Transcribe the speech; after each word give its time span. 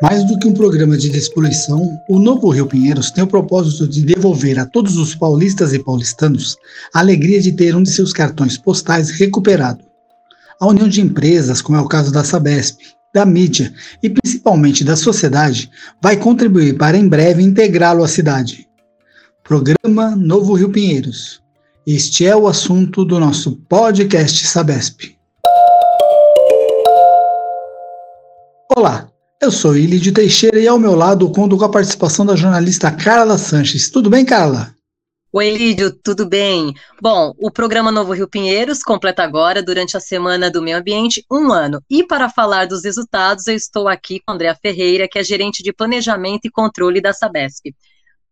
Mais 0.00 0.24
do 0.24 0.38
que 0.38 0.46
um 0.46 0.54
programa 0.54 0.96
de 0.96 1.10
despoluição, 1.10 2.00
o 2.08 2.20
novo 2.20 2.50
Rio 2.50 2.68
Pinheiros 2.68 3.10
tem 3.10 3.24
o 3.24 3.26
propósito 3.26 3.88
de 3.88 4.04
devolver 4.04 4.56
a 4.56 4.64
todos 4.64 4.96
os 4.96 5.12
paulistas 5.12 5.72
e 5.72 5.78
paulistanos 5.80 6.56
a 6.94 7.00
alegria 7.00 7.40
de 7.40 7.50
ter 7.50 7.74
um 7.74 7.82
de 7.82 7.90
seus 7.90 8.12
cartões 8.12 8.56
postais 8.56 9.10
recuperado. 9.10 9.84
A 10.60 10.68
união 10.68 10.88
de 10.88 11.00
empresas, 11.00 11.60
como 11.60 11.76
é 11.76 11.80
o 11.80 11.88
caso 11.88 12.12
da 12.12 12.22
Sabesp, 12.22 12.78
da 13.12 13.26
mídia 13.26 13.74
e 14.00 14.08
principalmente 14.08 14.84
da 14.84 14.94
sociedade, 14.94 15.68
vai 16.00 16.16
contribuir 16.16 16.78
para 16.78 16.96
em 16.96 17.08
breve 17.08 17.42
integrá-lo 17.42 18.04
à 18.04 18.08
cidade. 18.08 18.68
Programa 19.42 20.14
Novo 20.14 20.54
Rio 20.54 20.70
Pinheiros. 20.70 21.42
Este 21.84 22.24
é 22.24 22.36
o 22.36 22.46
assunto 22.46 23.04
do 23.04 23.18
nosso 23.18 23.56
podcast 23.68 24.46
Sabesp. 24.46 25.16
Olá, 28.76 29.08
eu 29.40 29.52
sou 29.52 29.76
Ilídio 29.76 30.12
Teixeira 30.12 30.58
e 30.58 30.66
ao 30.66 30.78
meu 30.78 30.96
lado 30.96 31.30
conto 31.30 31.56
com 31.56 31.64
a 31.64 31.70
participação 31.70 32.26
da 32.26 32.34
jornalista 32.34 32.90
Carla 32.90 33.38
Sanches. 33.38 33.88
Tudo 33.88 34.10
bem, 34.10 34.24
Carla? 34.24 34.74
Oi, 35.32 35.50
Lídio, 35.50 35.92
tudo 35.92 36.26
bem? 36.26 36.74
Bom, 37.00 37.32
o 37.38 37.50
programa 37.50 37.92
Novo 37.92 38.12
Rio 38.12 38.26
Pinheiros 38.26 38.82
completa 38.82 39.22
agora, 39.22 39.62
durante 39.62 39.96
a 39.96 40.00
Semana 40.00 40.50
do 40.50 40.60
Meio 40.60 40.78
Ambiente, 40.78 41.24
um 41.30 41.52
ano. 41.52 41.80
E 41.88 42.02
para 42.02 42.28
falar 42.28 42.66
dos 42.66 42.82
resultados, 42.82 43.46
eu 43.46 43.54
estou 43.54 43.86
aqui 43.86 44.20
com 44.26 44.32
Andréa 44.32 44.56
Ferreira, 44.60 45.06
que 45.06 45.18
é 45.18 45.22
gerente 45.22 45.62
de 45.62 45.72
Planejamento 45.72 46.46
e 46.46 46.50
Controle 46.50 47.00
da 47.00 47.12
Sabesp. 47.12 47.74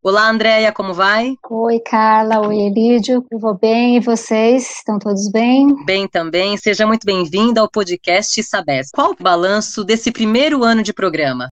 Olá, 0.08 0.30
Andréia, 0.30 0.70
como 0.70 0.94
vai? 0.94 1.34
Oi, 1.50 1.80
Carla. 1.80 2.46
Oi, 2.46 2.58
Elídio. 2.58 3.26
Eu 3.28 3.40
vou 3.40 3.58
bem 3.58 3.96
e 3.96 4.00
vocês? 4.00 4.76
Estão 4.76 5.00
todos 5.00 5.28
bem? 5.32 5.84
Bem 5.84 6.06
também. 6.06 6.56
Seja 6.56 6.86
muito 6.86 7.04
bem-vinda 7.04 7.60
ao 7.60 7.68
podcast 7.68 8.40
Sabesp. 8.44 8.92
Qual 8.94 9.10
o 9.10 9.16
balanço 9.20 9.82
desse 9.82 10.12
primeiro 10.12 10.62
ano 10.62 10.80
de 10.80 10.92
programa? 10.92 11.48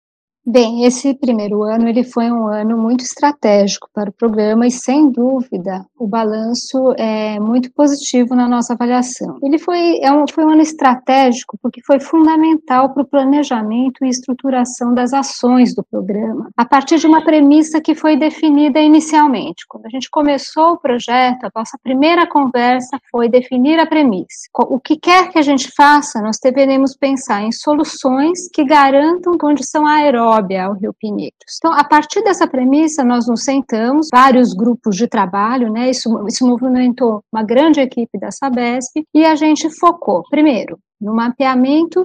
Bem, 0.47 0.85
esse 0.85 1.15
primeiro 1.15 1.63
ano 1.63 1.89
ele 1.89 2.05
foi 2.05 2.31
um 2.31 2.49
ano 2.49 2.77
muito 2.77 3.03
estratégico 3.03 3.89
para 3.95 4.11
o 4.11 4.13
programa 4.13 4.67
e, 4.67 4.71
sem 4.71 5.11
dúvida, 5.11 5.87
o 5.99 6.07
balanço 6.07 6.93
é 6.99 7.41
muito 7.41 7.73
positivo 7.73 8.35
na 8.35 8.47
nossa 8.47 8.75
avaliação. 8.75 9.39
Ele 9.43 9.59
foi, 9.59 10.01
é 10.03 10.13
um, 10.13 10.27
foi 10.31 10.45
um 10.45 10.51
ano 10.51 10.61
estratégico 10.61 11.59
porque 11.63 11.81
foi 11.81 11.99
fundamental 11.99 12.93
para 12.93 13.03
o 13.03 13.07
planejamento 13.07 14.05
e 14.05 14.11
estruturação 14.11 14.93
das 14.93 15.15
ações 15.15 15.75
do 15.75 15.83
programa, 15.83 16.51
a 16.55 16.67
partir 16.67 16.99
de 16.99 17.07
uma 17.07 17.25
premissa 17.25 17.81
que 17.81 17.95
foi 17.95 18.15
definida 18.15 18.79
inicialmente. 18.79 19.65
Quando 19.67 19.87
a 19.87 19.91
gente 19.91 20.11
começou 20.11 20.73
o 20.73 20.79
projeto, 20.79 21.45
a 21.45 21.51
nossa 21.55 21.79
primeira 21.83 22.27
conversa 22.27 23.01
foi 23.11 23.31
definir 23.31 23.79
a 23.79 23.87
premissa. 23.87 24.47
O 24.55 24.79
que 24.79 24.99
quer 24.99 25.31
que 25.31 25.39
a 25.39 25.43
gente 25.43 25.73
faça, 25.75 26.21
nós 26.21 26.37
deveremos 26.39 26.95
pensar 26.95 27.43
em 27.43 27.51
soluções 27.51 28.47
que 28.53 28.63
garantam 28.63 29.39
condição 29.39 29.87
aeróbica 29.87 30.34
aeróbia 30.35 30.65
ao 30.65 30.75
Rio 30.75 30.95
Pinheiros. 30.99 31.57
Então, 31.59 31.73
a 31.73 31.85
partir 31.85 32.23
dessa 32.23 32.47
premissa, 32.47 33.05
nós 33.05 33.29
nos 33.29 33.45
sentamos, 33.45 34.09
vários 34.13 34.53
grupos 34.53 34.97
de 34.97 35.07
trabalho, 35.07 35.73
né? 35.73 35.91
Isso, 35.91 36.27
isso 36.27 36.47
movimentou 36.47 37.23
uma 37.33 37.43
grande 37.43 37.81
equipe 37.81 38.19
da 38.19 38.31
Sabesp 38.31 39.05
e 39.15 39.25
a 39.25 39.35
gente 39.35 39.71
focou, 39.71 40.23
primeiro, 40.31 40.79
no 41.01 41.15
mapeamento 41.15 42.03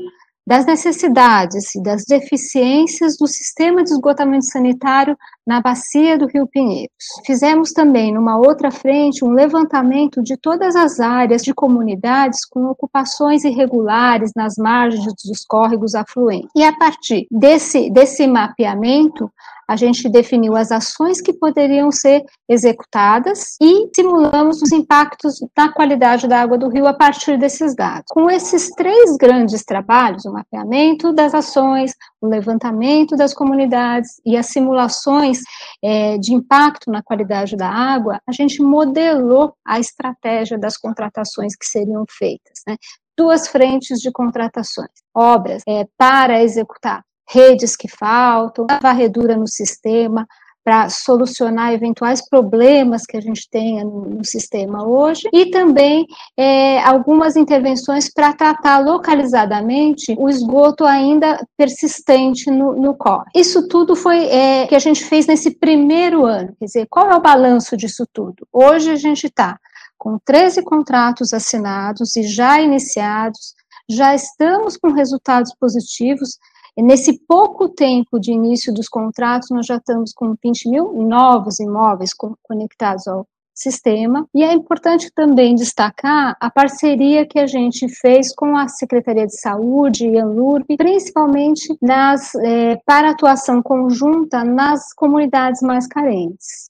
das 0.49 0.65
necessidades 0.65 1.75
e 1.75 1.83
das 1.83 2.05
deficiências 2.05 3.15
do 3.19 3.27
sistema 3.27 3.83
de 3.83 3.91
esgotamento 3.91 4.45
sanitário 4.45 5.15
na 5.45 5.61
bacia 5.61 6.17
do 6.17 6.25
Rio 6.25 6.47
Pinheiros. 6.47 6.89
Fizemos 7.23 7.71
também, 7.71 8.11
numa 8.11 8.35
outra 8.35 8.71
frente, 8.71 9.23
um 9.23 9.29
levantamento 9.29 10.23
de 10.23 10.35
todas 10.35 10.75
as 10.75 10.99
áreas 10.99 11.43
de 11.43 11.53
comunidades 11.53 12.47
com 12.49 12.65
ocupações 12.65 13.43
irregulares 13.43 14.31
nas 14.35 14.55
margens 14.57 15.13
dos 15.23 15.45
córregos 15.45 15.93
afluentes. 15.93 16.49
E 16.55 16.63
a 16.63 16.75
partir 16.75 17.27
desse, 17.29 17.91
desse 17.91 18.25
mapeamento, 18.25 19.31
a 19.69 19.75
gente 19.75 20.09
definiu 20.09 20.55
as 20.55 20.71
ações 20.71 21.21
que 21.21 21.31
poderiam 21.31 21.91
ser 21.91 22.25
executadas 22.49 23.55
e 23.61 23.87
simulamos 23.95 24.63
os 24.63 24.71
impactos 24.71 25.35
na 25.55 25.71
qualidade 25.71 26.27
da 26.27 26.41
água 26.41 26.57
do 26.57 26.69
rio 26.69 26.87
a 26.87 26.93
partir 26.93 27.37
desses 27.37 27.75
dados. 27.75 28.05
Com 28.09 28.31
esses 28.31 28.71
três 28.71 29.15
grandes 29.15 29.63
trabalhos, 29.63 30.25
o 30.25 30.33
mapeamento 30.33 31.13
das 31.13 31.35
ações, 31.35 31.93
o 32.19 32.25
levantamento 32.25 33.15
das 33.15 33.31
comunidades 33.31 34.19
e 34.25 34.35
as 34.35 34.47
simulações 34.47 35.39
é, 35.83 36.17
de 36.17 36.33
impacto 36.33 36.89
na 36.89 37.03
qualidade 37.03 37.55
da 37.55 37.69
água, 37.69 38.19
a 38.27 38.31
gente 38.31 38.63
modelou 38.63 39.53
a 39.63 39.79
estratégia 39.79 40.57
das 40.57 40.77
contratações 40.77 41.55
que 41.55 41.67
seriam 41.67 42.05
feitas. 42.09 42.63
Né? 42.67 42.75
Duas 43.15 43.47
frentes 43.47 43.99
de 43.99 44.11
contratações, 44.11 44.89
obras 45.13 45.61
é, 45.67 45.85
para 45.95 46.41
executar 46.41 47.03
redes 47.29 47.75
que 47.75 47.87
faltam, 47.87 48.65
a 48.69 48.79
varredura 48.79 49.37
no 49.37 49.47
sistema 49.47 50.27
para 50.63 50.89
solucionar 50.89 51.73
eventuais 51.73 52.21
problemas 52.27 53.05
que 53.05 53.17
a 53.17 53.21
gente 53.21 53.49
tenha 53.49 53.83
no, 53.83 54.23
sistema 54.23 54.85
hoje, 54.85 55.27
e 55.33 55.47
também 55.47 56.05
é, 56.37 56.79
algumas 56.83 57.35
intervenções 57.35 58.11
para 58.13 58.33
tratar 58.33 58.77
localizadamente 58.79 60.15
o 60.19 60.29
esgoto 60.29 60.85
ainda 60.85 61.43
persistente 61.57 62.51
no, 62.51 62.75
no. 62.75 62.95
Isso 63.33 63.67
tudo 63.67 63.95
foi 63.95 64.25
é, 64.25 64.67
que 64.67 64.75
a 64.75 64.79
gente 64.79 65.03
fez 65.05 65.25
nesse 65.25 65.51
primeiro 65.51 66.25
ano. 66.25 66.53
Quer 66.59 66.65
dizer, 66.65 66.87
qual 66.89 67.09
é 67.09 67.15
o 67.15 67.21
balanço 67.21 67.75
disso 67.75 68.05
tudo? 68.13 68.47
Hoje 68.51 68.91
a 68.91 68.95
gente 68.95 69.27
está 69.27 69.57
com 69.97 70.19
13 70.23 70.61
contratos 70.63 71.33
assinados 71.33 72.15
e 72.15 72.23
já 72.23 72.61
iniciados, 72.61 73.55
já 73.89 74.13
estamos 74.13 74.77
com 74.77 74.91
resultados 74.91 75.53
positivos 75.59 76.37
Nesse 76.77 77.19
pouco 77.27 77.69
tempo 77.69 78.19
de 78.19 78.31
início 78.31 78.73
dos 78.73 78.87
contratos, 78.87 79.49
nós 79.49 79.65
já 79.65 79.77
estamos 79.77 80.13
com 80.13 80.35
20 80.43 80.69
mil 80.69 80.93
novos 80.93 81.59
imóveis 81.59 82.11
conectados 82.43 83.07
ao 83.07 83.27
sistema. 83.59 84.25
E 84.33 84.43
é 84.43 84.53
importante 84.53 85.11
também 85.13 85.53
destacar 85.53 86.35
a 86.39 86.49
parceria 86.49 87.27
que 87.27 87.37
a 87.37 87.45
gente 87.45 87.87
fez 87.89 88.33
com 88.33 88.55
a 88.55 88.67
Secretaria 88.67 89.27
de 89.27 89.39
Saúde 89.39 90.07
e 90.07 90.17
a 90.17 90.23
Anlurb, 90.23 90.65
principalmente 90.77 91.75
nas, 91.81 92.33
é, 92.35 92.77
para 92.85 93.11
atuação 93.11 93.61
conjunta 93.61 94.43
nas 94.43 94.93
comunidades 94.93 95.61
mais 95.61 95.85
carentes. 95.85 96.69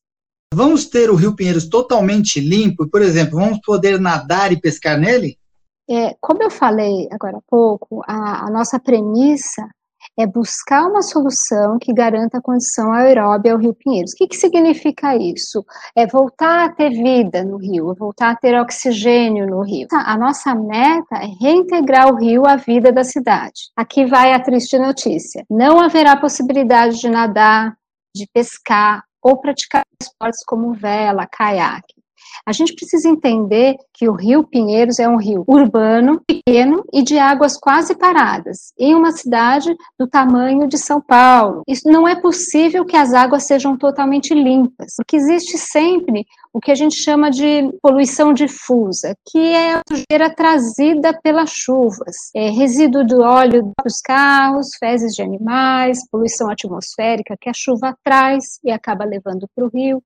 Vamos 0.52 0.88
ter 0.88 1.12
o 1.12 1.16
Rio 1.16 1.36
Pinheiros 1.36 1.70
totalmente 1.70 2.40
limpo, 2.40 2.90
por 2.90 3.04
exemplo, 3.04 3.40
vamos 3.40 3.60
poder 3.64 4.00
nadar 4.00 4.52
e 4.52 4.60
pescar 4.60 5.00
nele? 5.00 5.38
É, 5.88 6.16
como 6.20 6.42
eu 6.42 6.50
falei 6.50 7.08
agora 7.12 7.38
há 7.38 7.42
pouco, 7.48 8.02
a, 8.08 8.48
a 8.48 8.50
nossa 8.50 8.80
premissa 8.80 9.68
é 10.18 10.25
buscar 10.25 10.86
uma 10.86 11.02
solução 11.02 11.78
que 11.80 11.94
garanta 11.94 12.38
a 12.38 12.42
condição 12.42 12.92
aeróbia 12.92 13.53
ao 13.53 13.59
Rio 13.59 13.74
Pinheiros. 13.74 14.12
O 14.14 14.16
que, 14.16 14.28
que 14.28 14.36
significa 14.36 15.16
isso? 15.16 15.66
É 15.96 16.06
voltar 16.06 16.66
a 16.66 16.70
ter 16.70 16.90
vida 16.90 17.44
no 17.44 17.58
rio, 17.58 17.92
é 17.92 17.96
voltar 17.96 18.31
a 18.31 18.36
ter 18.36 18.59
oxigênio 18.59 19.48
no 19.48 19.62
rio. 19.62 19.88
A 19.92 20.18
nossa 20.18 20.53
meta 20.53 21.16
é 21.16 21.28
reintegrar 21.40 22.14
o 22.14 22.18
rio 22.18 22.46
à 22.46 22.56
vida 22.56 22.92
da 22.92 23.03
cidade. 23.03 23.72
Aqui 23.75 24.06
vai 24.06 24.34
a 24.34 24.40
triste 24.40 24.78
notícia: 24.78 25.46
não 25.50 25.80
haverá 25.80 26.18
possibilidade 26.18 27.00
de 27.00 27.09
nadar, 27.09 27.75
de 28.16 28.28
pescar 28.34 29.03
ou 29.22 29.38
praticar 29.38 29.84
esportes 30.02 30.44
como 30.46 30.74
vela, 30.74 31.28
caiaque. 31.28 31.99
A 32.46 32.52
gente 32.52 32.74
precisa 32.74 33.08
entender 33.08 33.76
que 33.94 34.08
o 34.08 34.14
Rio 34.14 34.44
Pinheiros 34.44 35.00
é 35.00 35.08
um 35.08 35.18
rio 35.18 35.44
urbano, 35.48 36.22
pequeno 36.26 36.84
e 36.94 37.04
de 37.04 37.18
águas 37.18 37.58
quase 37.58 37.96
paradas, 37.96 38.74
em 38.78 38.96
uma 38.96 39.12
cidade 39.12 39.76
do 39.98 40.08
tamanho 40.08 40.68
de 40.68 40.78
São 40.78 41.02
Paulo. 41.02 41.64
Isso 41.68 41.90
não 41.90 42.08
é 42.08 42.16
possível 42.16 42.86
que 42.86 42.98
as 42.98 43.14
águas 43.14 43.44
sejam 43.44 43.78
totalmente 43.78 44.34
limpas, 44.34 44.94
porque 44.98 45.16
existe 45.16 45.58
sempre 45.58 46.26
o 46.54 46.60
que 46.60 46.72
a 46.72 46.76
gente 46.76 46.96
chama 46.96 47.30
de 47.30 47.72
poluição 47.81 48.34
difusa, 48.34 49.16
que 49.30 49.38
é 49.38 49.74
a 49.74 49.82
sujeira 49.88 50.34
trazida 50.34 51.18
pelas 51.22 51.52
chuvas, 51.52 52.16
é 52.36 52.50
resíduo 52.50 53.06
do 53.06 53.22
óleo 53.22 53.72
dos 53.84 54.02
carros, 54.02 54.70
fezes 54.80 55.14
de 55.14 55.22
animais, 55.22 56.00
poluição 56.10 56.50
atmosférica 56.50 57.36
que 57.40 57.50
a 57.50 57.54
chuva 57.54 57.96
traz 58.04 58.60
e 58.64 58.72
acaba 58.72 59.06
levando 59.06 59.48
para 59.56 59.66
o 59.66 59.70
rio. 59.70 60.02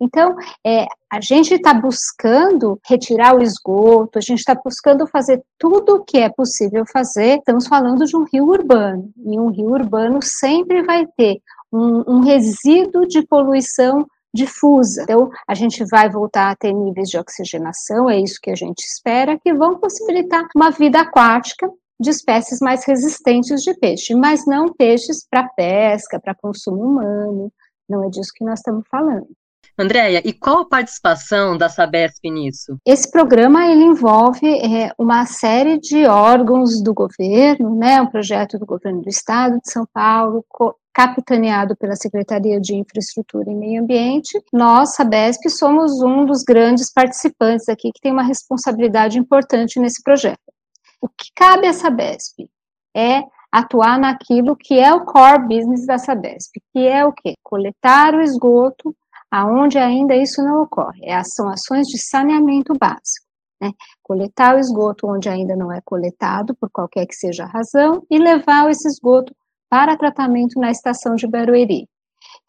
Então, 0.00 0.36
é, 0.64 0.86
a 1.10 1.20
gente 1.20 1.54
está 1.54 1.72
buscando 1.72 2.78
retirar 2.86 3.34
o 3.34 3.42
esgoto, 3.42 4.18
a 4.18 4.20
gente 4.20 4.40
está 4.40 4.54
buscando 4.54 5.06
fazer 5.06 5.42
tudo 5.58 5.96
o 5.96 6.04
que 6.04 6.18
é 6.18 6.28
possível 6.28 6.84
fazer. 6.92 7.38
Estamos 7.38 7.66
falando 7.66 8.04
de 8.04 8.14
um 8.16 8.24
rio 8.24 8.46
urbano, 8.46 9.10
e 9.16 9.38
um 9.38 9.48
rio 9.48 9.70
urbano 9.70 10.20
sempre 10.22 10.82
vai 10.82 11.06
ter 11.16 11.40
um, 11.72 12.04
um 12.06 12.20
resíduo 12.20 13.06
de 13.06 13.26
poluição 13.26 14.06
difusa. 14.34 15.02
Então, 15.04 15.30
a 15.48 15.54
gente 15.54 15.82
vai 15.90 16.10
voltar 16.10 16.50
a 16.50 16.56
ter 16.56 16.72
níveis 16.72 17.08
de 17.08 17.18
oxigenação, 17.18 18.10
é 18.10 18.20
isso 18.20 18.38
que 18.42 18.50
a 18.50 18.54
gente 18.54 18.80
espera, 18.80 19.38
que 19.38 19.54
vão 19.54 19.78
possibilitar 19.78 20.46
uma 20.54 20.70
vida 20.70 21.00
aquática 21.00 21.70
de 21.98 22.10
espécies 22.10 22.60
mais 22.60 22.84
resistentes 22.84 23.62
de 23.62 23.72
peixe, 23.74 24.14
mas 24.14 24.46
não 24.46 24.72
peixes 24.72 25.26
para 25.28 25.48
pesca, 25.48 26.20
para 26.20 26.34
consumo 26.34 26.82
humano. 26.82 27.50
Não 27.88 28.04
é 28.04 28.10
disso 28.10 28.32
que 28.34 28.44
nós 28.44 28.58
estamos 28.58 28.84
falando. 28.90 29.26
Andréia, 29.78 30.22
e 30.24 30.32
qual 30.32 30.60
a 30.60 30.68
participação 30.68 31.56
da 31.56 31.68
Sabesp 31.68 32.30
nisso? 32.30 32.78
Esse 32.86 33.10
programa 33.10 33.66
ele 33.66 33.84
envolve 33.84 34.46
é, 34.46 34.90
uma 34.98 35.26
série 35.26 35.78
de 35.78 36.06
órgãos 36.06 36.82
do 36.82 36.94
governo, 36.94 37.76
né, 37.76 38.00
um 38.00 38.06
projeto 38.06 38.58
do 38.58 38.64
governo 38.64 39.02
do 39.02 39.08
Estado 39.08 39.60
de 39.60 39.70
São 39.70 39.86
Paulo, 39.92 40.44
capitaneado 40.94 41.76
pela 41.76 41.94
Secretaria 41.94 42.58
de 42.58 42.74
Infraestrutura 42.74 43.50
e 43.50 43.54
Meio 43.54 43.82
Ambiente. 43.82 44.42
Nós, 44.50 44.94
Sabesp, 44.94 45.46
somos 45.50 46.00
um 46.00 46.24
dos 46.24 46.42
grandes 46.42 46.90
participantes 46.90 47.68
aqui 47.68 47.92
que 47.92 48.00
tem 48.00 48.12
uma 48.12 48.22
responsabilidade 48.22 49.18
importante 49.18 49.78
nesse 49.78 50.02
projeto. 50.02 50.40
O 51.02 51.08
que 51.08 51.30
cabe 51.34 51.66
à 51.66 51.74
Sabesp 51.74 52.48
é 52.96 53.22
atuar 53.52 53.98
naquilo 53.98 54.56
que 54.56 54.78
é 54.78 54.92
o 54.94 55.04
core 55.04 55.46
business 55.46 55.86
da 55.86 55.98
Sabesp, 55.98 56.52
que 56.72 56.86
é 56.86 57.04
o 57.04 57.12
quê? 57.12 57.34
Coletar 57.42 58.14
o 58.14 58.22
esgoto 58.22 58.96
aonde 59.30 59.78
ainda 59.78 60.14
isso 60.14 60.42
não 60.42 60.62
ocorre. 60.62 61.00
É, 61.04 61.22
são 61.24 61.48
ações 61.48 61.86
de 61.88 61.98
saneamento 61.98 62.74
básico. 62.78 63.26
Né? 63.60 63.72
Coletar 64.02 64.56
o 64.56 64.58
esgoto 64.58 65.06
onde 65.06 65.28
ainda 65.28 65.56
não 65.56 65.72
é 65.72 65.80
coletado, 65.84 66.54
por 66.54 66.70
qualquer 66.70 67.06
que 67.06 67.14
seja 67.14 67.44
a 67.44 67.48
razão, 67.48 68.02
e 68.10 68.18
levar 68.18 68.70
esse 68.70 68.86
esgoto 68.86 69.34
para 69.68 69.96
tratamento 69.96 70.60
na 70.60 70.70
estação 70.70 71.14
de 71.16 71.26
Barueri, 71.26 71.88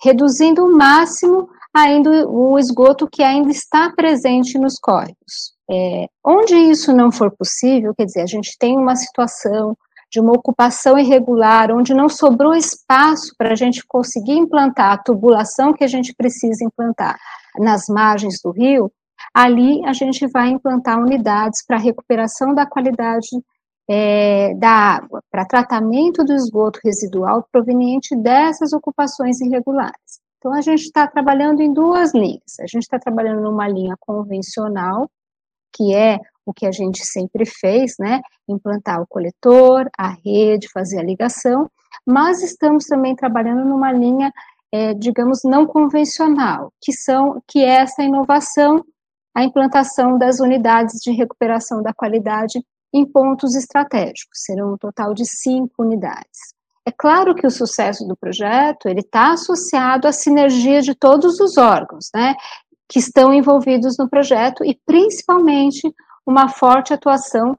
reduzindo 0.01 0.65
o 0.65 0.77
máximo 0.77 1.49
ainda 1.73 2.27
o 2.29 2.57
esgoto 2.57 3.07
que 3.07 3.23
ainda 3.23 3.49
está 3.49 3.91
presente 3.91 4.57
nos 4.57 4.79
córregos. 4.79 5.55
É, 5.69 6.07
onde 6.25 6.55
isso 6.55 6.93
não 6.93 7.11
for 7.11 7.31
possível, 7.31 7.93
quer 7.95 8.05
dizer, 8.05 8.21
a 8.21 8.27
gente 8.27 8.57
tem 8.57 8.77
uma 8.77 8.95
situação 8.95 9.77
de 10.09 10.19
uma 10.19 10.31
ocupação 10.31 10.97
irregular, 10.97 11.71
onde 11.71 11.93
não 11.93 12.07
sobrou 12.07 12.53
espaço 12.53 13.33
para 13.37 13.51
a 13.51 13.55
gente 13.55 13.85
conseguir 13.85 14.33
implantar 14.33 14.93
a 14.93 14.97
tubulação 14.97 15.73
que 15.73 15.83
a 15.83 15.87
gente 15.87 16.13
precisa 16.15 16.63
implantar 16.63 17.17
nas 17.57 17.87
margens 17.87 18.41
do 18.41 18.51
rio, 18.51 18.91
ali 19.33 19.85
a 19.85 19.93
gente 19.93 20.25
vai 20.27 20.49
implantar 20.49 20.99
unidades 20.99 21.65
para 21.65 21.77
recuperação 21.77 22.53
da 22.53 22.65
qualidade 22.65 23.29
é, 23.89 24.53
da 24.55 24.69
água, 24.69 25.21
para 25.31 25.45
tratamento 25.45 26.23
do 26.23 26.33
esgoto 26.33 26.79
residual 26.83 27.47
proveniente 27.51 28.15
dessas 28.15 28.73
ocupações 28.73 29.39
irregulares. 29.39 30.21
Então, 30.37 30.53
a 30.53 30.61
gente 30.61 30.81
está 30.81 31.07
trabalhando 31.07 31.61
em 31.61 31.73
duas 31.73 32.13
linhas. 32.13 32.59
A 32.59 32.67
gente 32.67 32.83
está 32.83 32.99
trabalhando 32.99 33.41
numa 33.41 33.67
linha 33.67 33.95
convencional, 33.99 35.09
que 35.73 35.93
é 35.95 36.19
o 36.47 36.53
que 36.53 36.65
a 36.65 36.71
gente 36.71 37.05
sempre 37.05 37.45
fez, 37.45 37.95
né? 37.99 38.21
Implantar 38.47 39.01
o 39.01 39.07
coletor, 39.07 39.89
a 39.97 40.15
rede, 40.25 40.71
fazer 40.73 40.97
a 40.97 41.03
ligação, 41.03 41.69
mas 42.05 42.41
estamos 42.41 42.85
também 42.85 43.13
trabalhando 43.13 43.65
numa 43.65 43.91
linha, 43.91 44.31
é, 44.71 44.93
digamos, 44.93 45.41
não 45.43 45.67
convencional, 45.67 46.71
que 46.81 46.93
são, 46.93 47.43
que 47.45 47.59
é 47.59 47.81
essa 47.81 48.01
inovação, 48.01 48.81
a 49.35 49.43
implantação 49.43 50.17
das 50.17 50.39
unidades 50.39 51.01
de 51.01 51.11
recuperação 51.11 51.83
da 51.83 51.93
qualidade 51.93 52.63
em 52.93 53.05
pontos 53.05 53.53
estratégicos. 53.53 54.39
Serão 54.45 54.73
um 54.73 54.77
total 54.77 55.13
de 55.13 55.25
cinco 55.25 55.83
unidades. 55.83 56.55
É 56.85 56.91
claro 56.97 57.35
que 57.35 57.45
o 57.45 57.51
sucesso 57.51 58.07
do 58.07 58.15
projeto 58.15 58.87
ele 58.87 59.01
está 59.01 59.33
associado 59.33 60.07
à 60.07 60.13
sinergia 60.13 60.81
de 60.81 60.95
todos 60.95 61.41
os 61.41 61.57
órgãos, 61.57 62.09
né, 62.15 62.33
que 62.87 62.99
estão 62.99 63.33
envolvidos 63.33 63.97
no 63.97 64.09
projeto 64.09 64.63
e 64.63 64.79
principalmente 64.85 65.93
uma 66.27 66.49
forte 66.49 66.93
atuação 66.93 67.55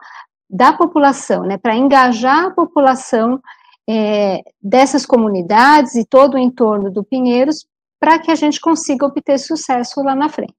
da 0.48 0.72
população, 0.72 1.42
né, 1.42 1.58
para 1.58 1.76
engajar 1.76 2.46
a 2.46 2.50
população 2.50 3.40
é, 3.88 4.42
dessas 4.62 5.04
comunidades 5.06 5.94
e 5.94 6.04
todo 6.04 6.34
o 6.34 6.38
entorno 6.38 6.90
do 6.90 7.02
Pinheiros 7.02 7.66
para 7.98 8.18
que 8.18 8.30
a 8.30 8.34
gente 8.34 8.60
consiga 8.60 9.06
obter 9.06 9.38
sucesso 9.38 10.02
lá 10.02 10.14
na 10.14 10.28
frente. 10.28 10.54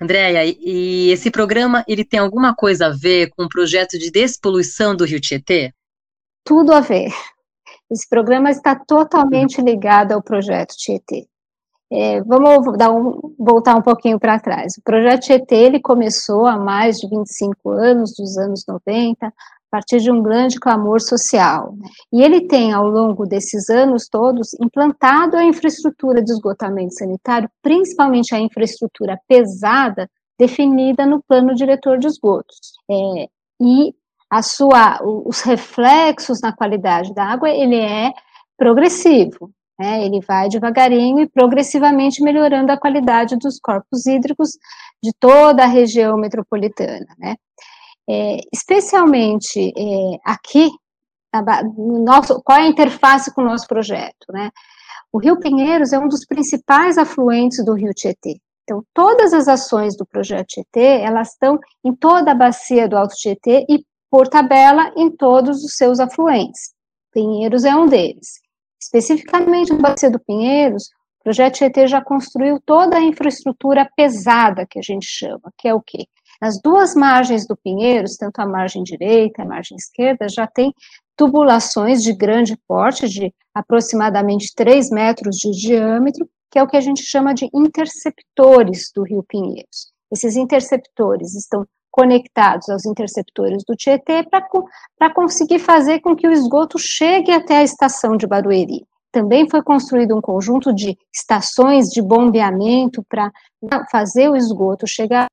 Andréia, 0.00 0.42
e 0.44 1.10
esse 1.10 1.30
programa 1.30 1.84
ele 1.86 2.04
tem 2.04 2.18
alguma 2.18 2.54
coisa 2.54 2.86
a 2.86 2.90
ver 2.90 3.30
com 3.30 3.44
o 3.44 3.48
projeto 3.48 3.96
de 3.98 4.10
despoluição 4.10 4.96
do 4.96 5.04
Rio 5.04 5.20
Tietê? 5.20 5.72
Tudo 6.44 6.72
a 6.72 6.80
ver. 6.80 7.12
Esse 7.90 8.08
programa 8.08 8.50
está 8.50 8.74
totalmente 8.74 9.60
ligado 9.60 10.12
ao 10.12 10.22
projeto 10.22 10.74
Tietê. 10.76 11.26
É, 11.92 12.20
vamos 12.22 12.76
dar 12.76 12.90
um, 12.90 13.34
voltar 13.38 13.76
um 13.76 13.82
pouquinho 13.82 14.18
para 14.18 14.40
trás. 14.40 14.74
O 14.78 14.82
projeto 14.82 15.22
Tietê 15.22 15.56
ele 15.56 15.80
começou 15.80 16.46
há 16.46 16.58
mais 16.58 16.96
de 16.96 17.08
25 17.08 17.70
anos, 17.70 18.14
dos 18.16 18.36
anos 18.38 18.64
90, 18.66 19.26
a 19.26 19.32
partir 19.70 19.98
de 19.98 20.10
um 20.10 20.22
grande 20.22 20.58
clamor 20.58 21.00
social. 21.00 21.74
E 22.12 22.22
ele 22.22 22.46
tem, 22.46 22.72
ao 22.72 22.86
longo 22.86 23.26
desses 23.26 23.68
anos 23.68 24.08
todos, 24.08 24.54
implantado 24.60 25.36
a 25.36 25.44
infraestrutura 25.44 26.22
de 26.22 26.32
esgotamento 26.32 26.94
sanitário, 26.94 27.50
principalmente 27.62 28.34
a 28.34 28.40
infraestrutura 28.40 29.18
pesada, 29.28 30.08
definida 30.38 31.06
no 31.06 31.22
plano 31.22 31.54
diretor 31.54 31.98
de 31.98 32.06
esgotos. 32.06 32.72
É, 32.90 33.28
e 33.60 33.94
a 34.30 34.42
sua, 34.42 35.00
os 35.02 35.42
reflexos 35.42 36.40
na 36.40 36.52
qualidade 36.52 37.14
da 37.14 37.24
água, 37.24 37.48
ele 37.50 37.76
é 37.76 38.12
progressivo. 38.56 39.50
Né? 39.78 40.04
Ele 40.04 40.20
vai 40.20 40.48
devagarinho 40.48 41.20
e 41.20 41.28
progressivamente 41.28 42.22
melhorando 42.22 42.70
a 42.70 42.78
qualidade 42.78 43.36
dos 43.36 43.58
corpos 43.58 44.06
hídricos 44.06 44.50
de 45.02 45.12
toda 45.18 45.64
a 45.64 45.68
região 45.68 46.16
metropolitana. 46.16 47.06
Né? 47.18 47.36
É, 48.08 48.38
especialmente 48.52 49.72
é, 49.76 50.18
aqui, 50.24 50.70
no 51.76 52.04
nosso, 52.04 52.40
qual 52.42 52.58
é 52.58 52.62
a 52.62 52.68
interface 52.68 53.34
com 53.34 53.42
o 53.42 53.46
nosso 53.46 53.66
projeto? 53.66 54.26
Né? 54.30 54.50
O 55.12 55.18
Rio 55.18 55.38
Pinheiros 55.38 55.92
é 55.92 55.98
um 55.98 56.08
dos 56.08 56.24
principais 56.24 56.98
afluentes 56.98 57.64
do 57.64 57.74
Rio 57.74 57.92
Tietê. 57.94 58.40
Então, 58.64 58.82
todas 58.94 59.34
as 59.34 59.46
ações 59.46 59.96
do 59.96 60.06
projeto 60.06 60.46
Tietê, 60.46 61.02
elas 61.02 61.32
estão 61.32 61.58
em 61.84 61.94
toda 61.94 62.32
a 62.32 62.34
bacia 62.34 62.88
do 62.88 62.96
Alto 62.96 63.14
Tietê 63.14 63.66
e, 63.68 63.84
por 64.10 64.26
tabela, 64.26 64.90
em 64.96 65.14
todos 65.14 65.62
os 65.62 65.76
seus 65.76 66.00
afluentes. 66.00 66.72
Pinheiros 67.12 67.64
é 67.64 67.76
um 67.76 67.86
deles. 67.86 68.43
Especificamente 68.84 69.72
no 69.72 69.78
Bacia 69.78 70.10
do 70.10 70.18
Pinheiros, 70.18 70.88
o 71.20 71.24
projeto 71.24 71.54
Tietê 71.54 71.86
já 71.86 72.02
construiu 72.02 72.60
toda 72.60 72.98
a 72.98 73.02
infraestrutura 73.02 73.88
pesada 73.96 74.66
que 74.68 74.78
a 74.78 74.82
gente 74.82 75.06
chama, 75.06 75.50
que 75.56 75.66
é 75.66 75.74
o 75.74 75.80
quê? 75.80 76.06
Nas 76.40 76.60
duas 76.60 76.94
margens 76.94 77.46
do 77.46 77.56
Pinheiros, 77.56 78.16
tanto 78.16 78.40
a 78.40 78.46
margem 78.46 78.82
direita 78.82 79.42
a 79.42 79.46
margem 79.46 79.76
esquerda, 79.76 80.28
já 80.28 80.46
tem 80.46 80.74
tubulações 81.16 82.02
de 82.02 82.12
grande 82.12 82.58
porte, 82.68 83.08
de 83.08 83.32
aproximadamente 83.54 84.52
3 84.54 84.90
metros 84.90 85.36
de 85.36 85.50
diâmetro, 85.52 86.28
que 86.50 86.58
é 86.58 86.62
o 86.62 86.66
que 86.66 86.76
a 86.76 86.80
gente 86.80 87.02
chama 87.02 87.32
de 87.32 87.48
interceptores 87.54 88.90
do 88.94 89.02
Rio 89.02 89.22
Pinheiros. 89.22 89.92
Esses 90.12 90.36
interceptores 90.36 91.34
estão 91.34 91.66
conectados 91.94 92.68
aos 92.68 92.84
interceptores 92.84 93.62
do 93.64 93.76
Tietê 93.76 94.24
para 94.24 95.14
conseguir 95.14 95.60
fazer 95.60 96.00
com 96.00 96.16
que 96.16 96.26
o 96.26 96.32
esgoto 96.32 96.76
chegue 96.76 97.30
até 97.30 97.58
a 97.58 97.62
estação 97.62 98.16
de 98.16 98.26
Barueri. 98.26 98.84
Também 99.12 99.48
foi 99.48 99.62
construído 99.62 100.16
um 100.16 100.20
conjunto 100.20 100.74
de 100.74 100.98
estações 101.14 101.90
de 101.90 102.02
bombeamento 102.02 103.00
para 103.08 103.30
fazer 103.92 104.28
o 104.28 104.34
esgoto 104.34 104.88
chegar 104.88 105.26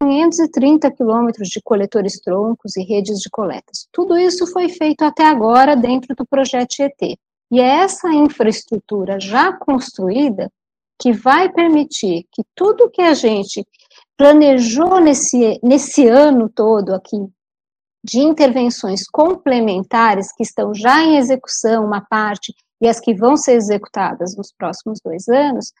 a 0.00 0.06
530 0.06 0.90
quilômetros 0.92 1.48
de 1.48 1.60
coletores 1.62 2.18
troncos 2.18 2.78
e 2.78 2.82
redes 2.82 3.18
de 3.18 3.28
coletas. 3.28 3.86
Tudo 3.92 4.16
isso 4.16 4.46
foi 4.46 4.70
feito 4.70 5.02
até 5.02 5.26
agora 5.26 5.76
dentro 5.76 6.16
do 6.16 6.24
projeto 6.24 6.70
Tietê. 6.70 7.18
E 7.50 7.60
é 7.60 7.82
essa 7.82 8.10
infraestrutura 8.10 9.20
já 9.20 9.52
construída 9.52 10.50
que 10.98 11.12
vai 11.12 11.52
permitir 11.52 12.24
que 12.32 12.42
tudo 12.54 12.90
que 12.90 13.02
a 13.02 13.12
gente 13.12 13.66
planejou 14.16 15.00
nesse, 15.00 15.60
nesse 15.62 16.06
ano 16.06 16.48
todo 16.48 16.94
aqui 16.94 17.16
de 18.06 18.20
intervenções 18.20 19.02
complementares 19.08 20.32
que 20.32 20.44
estão 20.44 20.72
já 20.72 21.02
em 21.02 21.16
execução, 21.16 21.84
uma 21.84 22.00
parte, 22.00 22.54
e 22.80 22.88
as 22.88 23.00
que 23.00 23.14
vão 23.14 23.36
ser 23.36 23.54
executadas 23.54 24.36
nos 24.36 24.52
próximos 24.52 25.00
dois 25.04 25.26
anos, 25.28 25.72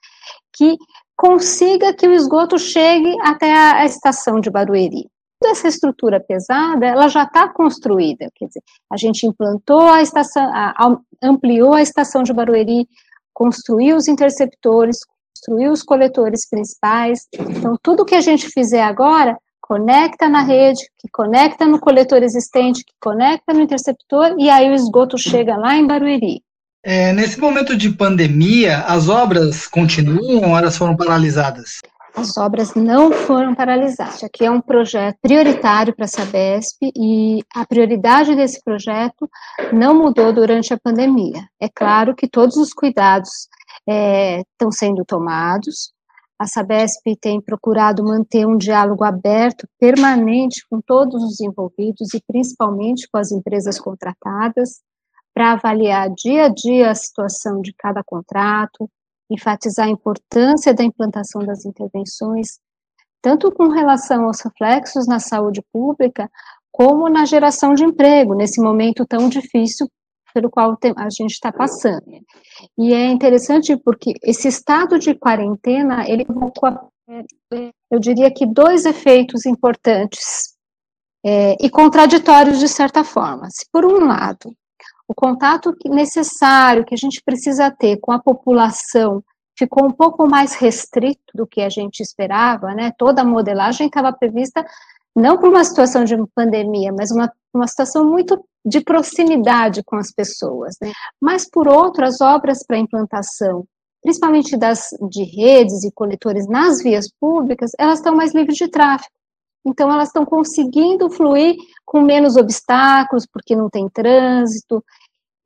que 0.52 0.76
consiga 1.16 1.94
que 1.94 2.08
o 2.08 2.12
esgoto 2.12 2.58
chegue 2.58 3.14
até 3.22 3.52
a, 3.52 3.84
estação 3.84 4.40
de 4.40 4.50
Barueri. 4.50 5.08
Toda 5.40 5.52
essa 5.52 5.68
estrutura 5.68 6.18
pesada, 6.18 6.86
ela 6.86 7.08
já 7.08 7.24
está 7.24 7.48
construída, 7.48 8.28
quer 8.34 8.46
dizer, 8.46 8.62
a 8.90 8.96
gente 8.96 9.26
implantou 9.26 9.82
a 9.82 10.02
estação, 10.02 10.50
a, 10.52 10.98
ampliou 11.22 11.74
a 11.74 11.82
estação 11.82 12.22
de 12.22 12.32
Barueri, 12.32 12.88
construiu 13.32 13.96
os 13.96 14.08
interceptores, 14.08 14.98
construir 15.46 15.68
os 15.68 15.82
coletores 15.82 16.48
principais. 16.48 17.26
Então, 17.38 17.76
tudo 17.82 18.04
que 18.04 18.14
a 18.14 18.20
gente 18.20 18.48
fizer 18.48 18.82
agora 18.82 19.36
conecta 19.60 20.28
na 20.28 20.42
rede, 20.42 20.80
que 20.98 21.08
conecta 21.10 21.66
no 21.66 21.78
coletor 21.78 22.22
existente, 22.22 22.84
que 22.84 22.92
conecta 23.00 23.52
no 23.52 23.60
interceptor, 23.60 24.34
e 24.38 24.50
aí 24.50 24.70
o 24.70 24.74
esgoto 24.74 25.16
chega 25.18 25.56
lá 25.56 25.76
em 25.76 25.86
Barueri. 25.86 26.42
É, 26.84 27.12
nesse 27.12 27.40
momento 27.40 27.76
de 27.76 27.90
pandemia, 27.90 28.78
as 28.82 29.08
obras 29.08 29.66
continuam 29.66 30.50
ou 30.50 30.58
elas 30.58 30.76
foram 30.76 30.96
paralisadas? 30.96 31.80
As 32.14 32.36
obras 32.38 32.74
não 32.74 33.12
foram 33.12 33.54
paralisadas. 33.54 34.22
Aqui 34.24 34.44
é 34.44 34.50
um 34.50 34.60
projeto 34.60 35.18
prioritário 35.20 35.94
para 35.94 36.06
a 36.06 36.08
Sabesp 36.08 36.78
e 36.96 37.42
a 37.54 37.66
prioridade 37.66 38.34
desse 38.34 38.62
projeto 38.64 39.28
não 39.72 39.94
mudou 39.94 40.32
durante 40.32 40.72
a 40.72 40.78
pandemia. 40.78 41.42
É 41.60 41.68
claro 41.68 42.14
que 42.14 42.28
todos 42.28 42.56
os 42.56 42.72
cuidados 42.72 43.48
estão 43.86 44.68
é, 44.68 44.72
sendo 44.72 45.04
tomados. 45.04 45.92
A 46.38 46.46
Sabesp 46.46 47.16
tem 47.20 47.40
procurado 47.40 48.04
manter 48.04 48.46
um 48.46 48.58
diálogo 48.58 49.04
aberto, 49.04 49.66
permanente 49.78 50.66
com 50.68 50.80
todos 50.80 51.22
os 51.22 51.40
envolvidos 51.40 52.12
e 52.12 52.22
principalmente 52.26 53.08
com 53.10 53.18
as 53.18 53.32
empresas 53.32 53.78
contratadas, 53.78 54.82
para 55.32 55.52
avaliar 55.52 56.10
dia 56.14 56.44
a 56.44 56.48
dia 56.48 56.90
a 56.90 56.94
situação 56.94 57.60
de 57.60 57.72
cada 57.72 58.02
contrato, 58.04 58.90
enfatizar 59.30 59.86
a 59.86 59.90
importância 59.90 60.74
da 60.74 60.84
implantação 60.84 61.44
das 61.44 61.64
intervenções, 61.64 62.58
tanto 63.22 63.50
com 63.50 63.68
relação 63.68 64.24
aos 64.24 64.40
reflexos 64.40 65.06
na 65.06 65.18
saúde 65.18 65.62
pública, 65.72 66.30
como 66.70 67.08
na 67.08 67.24
geração 67.24 67.74
de 67.74 67.82
emprego, 67.82 68.34
nesse 68.34 68.60
momento 68.60 69.06
tão 69.06 69.28
difícil 69.28 69.88
pelo 70.36 70.50
qual 70.50 70.76
a 70.96 71.08
gente 71.08 71.32
está 71.32 71.50
passando. 71.50 72.04
E 72.76 72.92
é 72.92 73.06
interessante 73.06 73.74
porque 73.74 74.12
esse 74.22 74.46
estado 74.46 74.98
de 74.98 75.14
quarentena, 75.14 76.06
ele 76.06 76.26
provocou, 76.26 76.92
eu 77.90 77.98
diria 77.98 78.30
que 78.30 78.44
dois 78.44 78.84
efeitos 78.84 79.46
importantes 79.46 80.54
é, 81.24 81.56
e 81.58 81.70
contraditórios 81.70 82.60
de 82.60 82.68
certa 82.68 83.02
forma. 83.02 83.48
Se 83.48 83.64
por 83.72 83.86
um 83.86 84.04
lado, 84.04 84.54
o 85.08 85.14
contato 85.14 85.74
necessário 85.86 86.84
que 86.84 86.94
a 86.94 86.98
gente 86.98 87.22
precisa 87.24 87.70
ter 87.70 87.96
com 87.96 88.12
a 88.12 88.18
população 88.18 89.24
ficou 89.58 89.86
um 89.86 89.90
pouco 89.90 90.28
mais 90.28 90.54
restrito 90.54 91.32
do 91.34 91.46
que 91.46 91.62
a 91.62 91.70
gente 91.70 92.00
esperava, 92.00 92.74
né? 92.74 92.92
Toda 92.98 93.22
a 93.22 93.24
modelagem 93.24 93.86
estava 93.86 94.12
prevista 94.12 94.62
não 95.16 95.38
por 95.38 95.48
uma 95.48 95.64
situação 95.64 96.04
de 96.04 96.14
pandemia, 96.34 96.92
mas 96.92 97.10
uma, 97.10 97.32
uma 97.52 97.66
situação 97.66 98.04
muito 98.04 98.38
de 98.62 98.82
proximidade 98.82 99.82
com 99.82 99.96
as 99.96 100.12
pessoas. 100.12 100.76
Né? 100.80 100.92
Mas, 101.18 101.48
por 101.48 101.66
outro, 101.66 102.04
as 102.04 102.20
obras 102.20 102.62
para 102.62 102.76
implantação, 102.76 103.64
principalmente 104.02 104.58
das, 104.58 104.90
de 105.08 105.24
redes 105.24 105.84
e 105.84 105.90
coletores 105.90 106.46
nas 106.46 106.82
vias 106.82 107.10
públicas, 107.18 107.70
elas 107.78 107.98
estão 107.98 108.14
mais 108.14 108.34
livres 108.34 108.58
de 108.58 108.68
tráfego. 108.68 109.10
Então, 109.64 109.90
elas 109.90 110.08
estão 110.08 110.26
conseguindo 110.26 111.08
fluir 111.08 111.56
com 111.84 112.02
menos 112.02 112.36
obstáculos, 112.36 113.26
porque 113.26 113.56
não 113.56 113.70
tem 113.70 113.88
trânsito. 113.88 114.84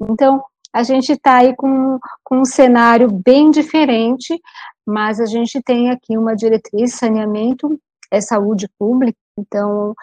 Então, 0.03 0.43
a 0.73 0.83
gente 0.83 1.13
está 1.13 1.37
aí 1.37 1.55
com, 1.55 1.99
com 2.25 2.41
um 2.41 2.45
cenário 2.45 3.09
bem 3.09 3.51
diferente, 3.51 4.39
mas 4.85 5.21
a 5.21 5.27
gente 5.27 5.63
tem 5.63 5.91
aqui 5.91 6.19
uma 6.19 6.35
diretriz, 6.35 6.95
saneamento 6.95 7.79
é 8.11 8.21
saúde 8.21 8.69
pública, 8.79 9.19
então 9.41 9.95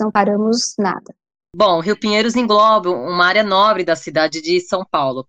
não 0.00 0.10
paramos 0.10 0.74
nada. 0.78 1.14
Bom, 1.54 1.80
Rio 1.80 1.98
Pinheiros 1.98 2.36
engloba 2.36 2.90
uma 2.90 3.24
área 3.24 3.42
nobre 3.42 3.84
da 3.84 3.96
cidade 3.96 4.42
de 4.42 4.60
São 4.60 4.84
Paulo. 4.84 5.26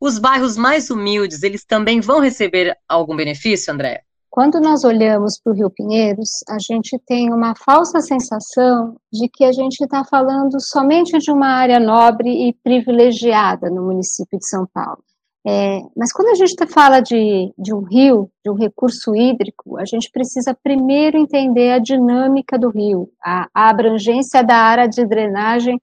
Os 0.00 0.18
bairros 0.18 0.56
mais 0.56 0.90
humildes, 0.90 1.42
eles 1.42 1.64
também 1.64 2.00
vão 2.00 2.20
receber 2.20 2.76
algum 2.88 3.16
benefício, 3.16 3.72
André? 3.72 4.02
Quando 4.30 4.60
nós 4.60 4.84
olhamos 4.84 5.40
para 5.40 5.52
o 5.52 5.56
Rio 5.56 5.70
Pinheiros, 5.70 6.44
a 6.48 6.58
gente 6.58 6.98
tem 7.06 7.32
uma 7.32 7.54
falsa 7.56 8.00
sensação 8.00 8.94
de 9.10 9.30
que 9.30 9.42
a 9.44 9.52
gente 9.52 9.82
está 9.82 10.04
falando 10.04 10.60
somente 10.60 11.18
de 11.18 11.30
uma 11.30 11.48
área 11.48 11.80
nobre 11.80 12.46
e 12.46 12.52
privilegiada 12.62 13.70
no 13.70 13.82
município 13.82 14.38
de 14.38 14.46
São 14.46 14.66
Paulo. 14.74 15.02
É, 15.48 15.80
mas 15.96 16.12
quando 16.12 16.30
a 16.30 16.34
gente 16.34 16.56
fala 16.66 16.98
de, 16.98 17.54
de 17.56 17.72
um 17.72 17.82
rio, 17.82 18.28
de 18.44 18.50
um 18.50 18.54
recurso 18.54 19.14
hídrico, 19.14 19.78
a 19.78 19.84
gente 19.84 20.10
precisa 20.10 20.58
primeiro 20.60 21.16
entender 21.16 21.70
a 21.70 21.78
dinâmica 21.78 22.58
do 22.58 22.68
rio, 22.68 23.12
a, 23.24 23.48
a 23.54 23.70
abrangência 23.70 24.42
da 24.42 24.56
área 24.56 24.88
de 24.88 25.06
drenagem 25.06 25.80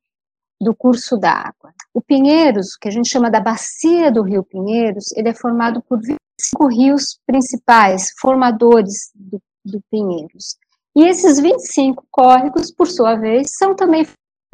do 0.59 0.75
curso 0.75 1.17
da 1.17 1.31
água. 1.31 1.73
O 1.93 2.01
Pinheiros, 2.01 2.75
que 2.75 2.89
a 2.89 2.91
gente 2.91 3.07
chama 3.07 3.31
da 3.31 3.39
bacia 3.39 4.11
do 4.11 4.21
rio 4.21 4.43
Pinheiros, 4.43 5.13
ele 5.13 5.29
é 5.29 5.33
formado 5.33 5.81
por 5.87 5.97
25 5.97 6.19
rios 6.67 7.17
principais, 7.25 8.11
formadores 8.19 9.11
do, 9.15 9.41
do 9.63 9.81
Pinheiros. 9.89 10.57
E 10.93 11.05
esses 11.05 11.39
25 11.39 12.05
córregos, 12.11 12.69
por 12.69 12.87
sua 12.87 13.15
vez, 13.15 13.55
são 13.57 13.73
também 13.73 14.05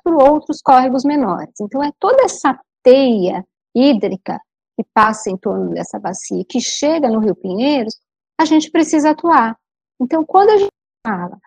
por 0.03 0.13
outros 0.13 0.61
córregos 0.61 1.03
menores. 1.03 1.53
Então, 1.59 1.83
é 1.83 1.91
toda 1.99 2.23
essa 2.23 2.59
teia 2.83 3.43
hídrica 3.75 4.39
que 4.79 4.87
passa 4.93 5.29
em 5.29 5.35
torno 5.35 5.73
dessa 5.73 5.99
bacia, 5.99 6.45
que 6.47 6.61
chega 6.61 7.09
no 7.09 7.19
Rio 7.19 7.35
Pinheiros, 7.35 7.99
a 8.39 8.45
gente 8.45 8.71
precisa 8.71 9.09
atuar. 9.09 9.57
Então, 10.01 10.23
quando 10.23 10.51
a 10.51 10.57
gente 10.57 10.71
fala 11.05 11.37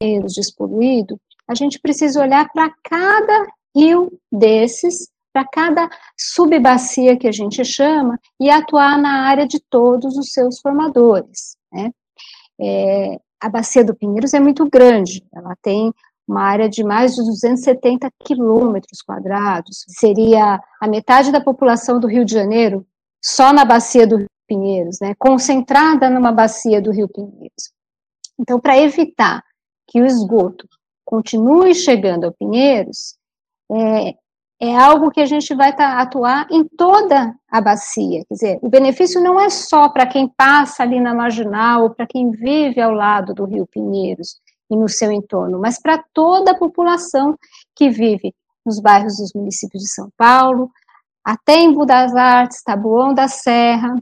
Pinheiros 0.00 0.34
despoluído, 0.34 1.20
a 1.48 1.56
gente 1.56 1.80
precisa 1.80 2.22
olhar 2.22 2.48
para 2.52 2.72
cada 2.84 3.46
rio 3.76 4.16
desses, 4.30 5.08
para 5.32 5.44
cada 5.44 5.90
subbacia 6.16 7.16
que 7.16 7.26
a 7.26 7.32
gente 7.32 7.64
chama, 7.64 8.16
e 8.40 8.48
atuar 8.48 8.96
na 8.96 9.22
área 9.22 9.46
de 9.46 9.58
todos 9.68 10.16
os 10.16 10.32
seus 10.32 10.60
formadores. 10.60 11.56
Né? 11.72 11.90
É, 12.60 13.20
a 13.40 13.48
bacia 13.48 13.84
do 13.84 13.96
Pinheiros 13.96 14.34
é 14.34 14.38
muito 14.40 14.68
grande, 14.70 15.26
ela 15.34 15.56
tem 15.60 15.92
uma 16.28 16.42
área 16.42 16.68
de 16.68 16.84
mais 16.84 17.14
de 17.14 17.24
270 17.24 18.10
quilômetros 18.22 19.00
quadrados, 19.00 19.84
seria 19.88 20.60
a 20.80 20.86
metade 20.86 21.32
da 21.32 21.40
população 21.40 21.98
do 21.98 22.06
Rio 22.06 22.24
de 22.24 22.34
Janeiro, 22.34 22.86
só 23.24 23.52
na 23.52 23.64
bacia 23.64 24.06
do 24.06 24.16
Rio 24.18 24.26
Pinheiros, 24.46 24.98
né, 25.00 25.14
concentrada 25.18 26.10
numa 26.10 26.30
bacia 26.30 26.80
do 26.80 26.90
Rio 26.90 27.08
Pinheiros. 27.08 27.72
Então, 28.38 28.60
para 28.60 28.78
evitar 28.78 29.42
que 29.86 30.00
o 30.00 30.06
esgoto 30.06 30.68
continue 31.04 31.74
chegando 31.74 32.24
ao 32.24 32.32
Pinheiros, 32.32 33.16
é, 33.72 34.14
é 34.60 34.76
algo 34.76 35.10
que 35.10 35.20
a 35.20 35.26
gente 35.26 35.54
vai 35.54 35.74
tá, 35.74 36.00
atuar 36.00 36.46
em 36.50 36.64
toda 36.64 37.34
a 37.50 37.60
bacia. 37.60 38.24
Quer 38.28 38.34
dizer, 38.34 38.58
o 38.62 38.68
benefício 38.68 39.20
não 39.20 39.40
é 39.40 39.48
só 39.48 39.88
para 39.88 40.06
quem 40.06 40.28
passa 40.28 40.82
ali 40.82 41.00
na 41.00 41.14
marginal 41.14 41.84
ou 41.84 41.90
para 41.90 42.06
quem 42.06 42.30
vive 42.30 42.80
ao 42.80 42.92
lado 42.92 43.34
do 43.34 43.44
Rio 43.44 43.66
Pinheiros 43.66 44.36
e 44.70 44.76
no 44.76 44.88
seu 44.88 45.10
entorno, 45.10 45.58
mas 45.58 45.80
para 45.80 46.02
toda 46.12 46.52
a 46.52 46.58
população 46.58 47.36
que 47.74 47.90
vive 47.90 48.34
nos 48.64 48.80
bairros 48.80 49.16
dos 49.16 49.32
municípios 49.34 49.82
de 49.82 49.88
São 49.88 50.10
Paulo, 50.16 50.70
até 51.24 51.56
em 51.60 51.72
Budas 51.72 52.14
Artes, 52.14 52.62
Taboão 52.62 53.12
da 53.14 53.28
Serra. 53.28 53.94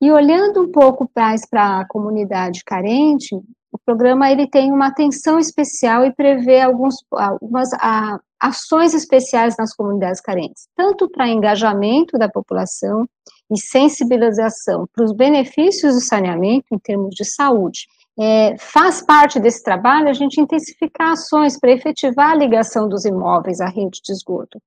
E 0.00 0.10
olhando 0.10 0.62
um 0.62 0.70
pouco 0.70 1.10
mais 1.14 1.44
para 1.48 1.80
a 1.80 1.88
comunidade 1.88 2.62
carente, 2.64 3.34
o 3.72 3.78
programa 3.84 4.30
ele 4.30 4.46
tem 4.46 4.72
uma 4.72 4.86
atenção 4.86 5.38
especial 5.38 6.04
e 6.04 6.12
prevê 6.12 6.60
alguns, 6.60 6.96
algumas 7.12 7.72
a, 7.74 8.18
ações 8.40 8.94
especiais 8.94 9.56
nas 9.58 9.74
comunidades 9.74 10.20
carentes, 10.20 10.68
tanto 10.76 11.08
para 11.08 11.28
engajamento 11.28 12.16
da 12.16 12.28
população 12.28 13.06
e 13.50 13.60
sensibilização 13.60 14.86
para 14.92 15.04
os 15.04 15.12
benefícios 15.12 15.94
do 15.94 16.00
saneamento 16.00 16.66
em 16.72 16.78
termos 16.78 17.14
de 17.14 17.24
saúde, 17.24 17.86
é, 18.18 18.56
faz 18.58 19.00
parte 19.00 19.38
desse 19.38 19.62
trabalho 19.62 20.08
a 20.08 20.12
gente 20.12 20.40
intensificar 20.40 21.12
ações 21.12 21.58
para 21.58 21.70
efetivar 21.70 22.32
a 22.32 22.34
ligação 22.34 22.88
dos 22.88 23.04
imóveis 23.04 23.60
à 23.60 23.66
rede 23.66 24.00
de 24.02 24.12
esgoto, 24.12 24.60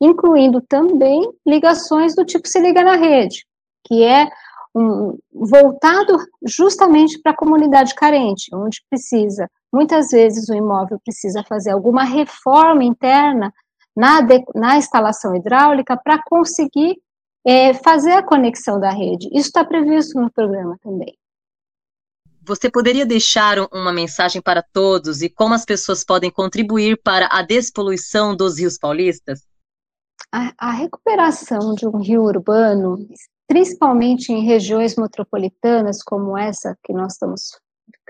incluindo 0.00 0.60
também 0.60 1.22
ligações 1.46 2.16
do 2.16 2.24
tipo 2.24 2.48
se 2.48 2.58
liga 2.60 2.82
na 2.82 2.96
rede, 2.96 3.46
que 3.86 4.02
é 4.02 4.28
um, 4.74 5.16
voltado 5.32 6.16
justamente 6.44 7.20
para 7.22 7.30
a 7.30 7.36
comunidade 7.36 7.94
carente, 7.94 8.54
onde 8.54 8.82
precisa, 8.90 9.48
muitas 9.72 10.10
vezes 10.10 10.48
o 10.48 10.54
imóvel 10.54 10.98
precisa 11.04 11.44
fazer 11.44 11.70
alguma 11.70 12.02
reforma 12.02 12.82
interna 12.82 13.52
na, 13.96 14.20
de, 14.20 14.44
na 14.54 14.76
instalação 14.76 15.34
hidráulica 15.34 15.96
para 15.96 16.20
conseguir 16.24 16.98
é, 17.46 17.72
fazer 17.72 18.12
a 18.12 18.22
conexão 18.22 18.80
da 18.80 18.90
rede. 18.90 19.28
Isso 19.28 19.46
está 19.46 19.64
previsto 19.64 20.20
no 20.20 20.30
programa 20.30 20.76
também. 20.82 21.16
Você 22.46 22.70
poderia 22.70 23.04
deixar 23.04 23.58
uma 23.72 23.92
mensagem 23.92 24.40
para 24.40 24.62
todos 24.62 25.20
e 25.20 25.28
como 25.28 25.52
as 25.52 25.64
pessoas 25.64 26.04
podem 26.04 26.30
contribuir 26.30 27.00
para 27.02 27.28
a 27.30 27.42
despoluição 27.42 28.36
dos 28.36 28.58
rios 28.58 28.78
paulistas? 28.78 29.40
A, 30.32 30.52
a 30.56 30.70
recuperação 30.70 31.74
de 31.74 31.86
um 31.88 31.98
rio 31.98 32.22
urbano, 32.22 32.98
principalmente 33.48 34.32
em 34.32 34.44
regiões 34.44 34.96
metropolitanas 34.96 36.02
como 36.02 36.38
essa 36.38 36.76
que 36.84 36.92
nós 36.92 37.14
estamos 37.14 37.58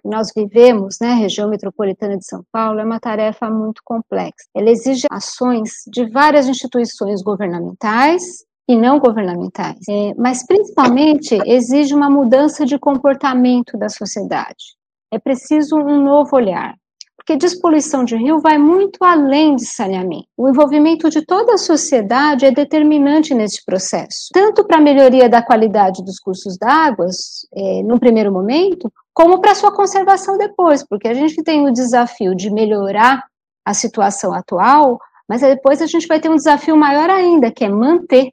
nós 0.04 0.30
vivemos, 0.34 0.98
né, 1.00 1.14
região 1.14 1.48
metropolitana 1.48 2.16
de 2.16 2.24
São 2.24 2.44
Paulo, 2.52 2.78
é 2.78 2.84
uma 2.84 3.00
tarefa 3.00 3.50
muito 3.50 3.82
complexa. 3.84 4.48
Ela 4.54 4.70
exige 4.70 5.06
ações 5.10 5.82
de 5.88 6.08
várias 6.08 6.46
instituições 6.46 7.22
governamentais, 7.22 8.44
e 8.68 8.76
não 8.76 8.98
governamentais, 8.98 9.78
é, 9.88 10.12
mas 10.16 10.44
principalmente 10.44 11.38
exige 11.46 11.94
uma 11.94 12.10
mudança 12.10 12.64
de 12.66 12.78
comportamento 12.78 13.78
da 13.78 13.88
sociedade. 13.88 14.76
É 15.12 15.18
preciso 15.18 15.76
um 15.76 16.02
novo 16.02 16.34
olhar, 16.34 16.74
porque 17.16 17.36
despoluição 17.36 18.04
de 18.04 18.16
rio 18.16 18.40
vai 18.40 18.58
muito 18.58 19.04
além 19.04 19.54
de 19.54 19.64
saneamento. 19.64 20.26
O 20.36 20.48
envolvimento 20.48 21.08
de 21.08 21.24
toda 21.24 21.54
a 21.54 21.58
sociedade 21.58 22.44
é 22.44 22.50
determinante 22.50 23.34
nesse 23.34 23.64
processo, 23.64 24.28
tanto 24.32 24.64
para 24.64 24.78
a 24.78 24.80
melhoria 24.80 25.28
da 25.28 25.42
qualidade 25.42 26.04
dos 26.04 26.18
cursos 26.18 26.58
d'água, 26.58 27.06
é, 27.54 27.82
no 27.84 28.00
primeiro 28.00 28.32
momento, 28.32 28.92
como 29.14 29.40
para 29.40 29.54
sua 29.54 29.72
conservação 29.72 30.36
depois, 30.36 30.84
porque 30.86 31.08
a 31.08 31.14
gente 31.14 31.42
tem 31.42 31.66
o 31.66 31.72
desafio 31.72 32.34
de 32.34 32.50
melhorar 32.50 33.24
a 33.64 33.72
situação 33.74 34.32
atual, 34.32 35.00
mas 35.28 35.40
depois 35.40 35.80
a 35.80 35.86
gente 35.86 36.06
vai 36.06 36.20
ter 36.20 36.28
um 36.28 36.36
desafio 36.36 36.76
maior 36.76 37.10
ainda, 37.10 37.50
que 37.50 37.64
é 37.64 37.68
manter 37.68 38.32